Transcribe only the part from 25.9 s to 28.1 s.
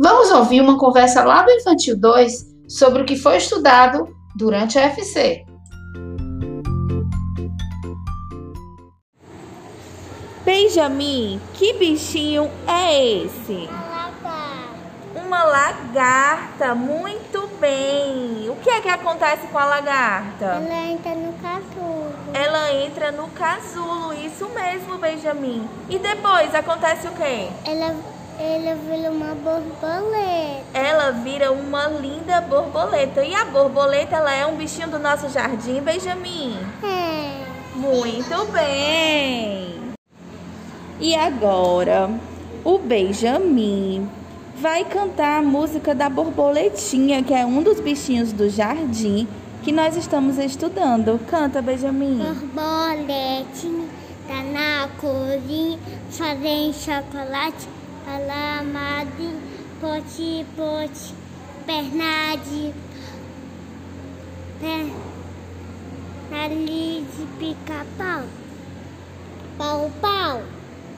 E depois acontece o quê? Ela,